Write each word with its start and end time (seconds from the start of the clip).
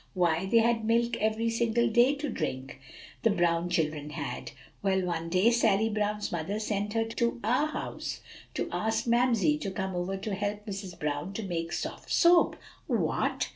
Why, 0.15 0.47
they 0.47 0.57
had 0.57 0.83
milk 0.83 1.15
every 1.17 1.51
single 1.51 1.87
day 1.87 2.15
to 2.15 2.27
drink 2.27 2.79
the 3.21 3.29
Brown 3.29 3.69
children 3.69 4.09
had. 4.09 4.49
Well, 4.81 5.05
one 5.05 5.29
day 5.29 5.51
Sally 5.51 5.89
Brown's 5.89 6.31
mother 6.31 6.59
sent 6.59 6.93
her 6.93 7.05
to 7.05 7.39
our 7.43 7.67
house 7.67 8.21
to 8.55 8.67
ask 8.71 9.05
Mamsie 9.05 9.59
to 9.59 9.69
come 9.69 9.95
over 9.95 10.17
to 10.17 10.33
help 10.33 10.65
Mrs. 10.65 10.97
Brown 10.99 11.33
to 11.33 11.43
make 11.43 11.71
soft 11.71 12.09
soap." 12.11 12.55
"_What! 12.89 13.49